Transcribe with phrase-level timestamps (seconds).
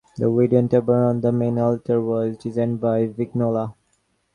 [0.17, 3.75] The wooden tabernacle on the main altar was designed by Vignola.